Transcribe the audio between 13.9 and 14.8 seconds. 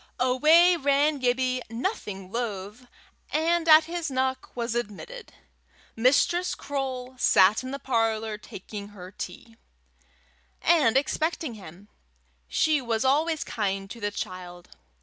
to the child.